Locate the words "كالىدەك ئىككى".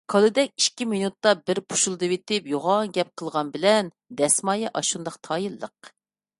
0.11-0.87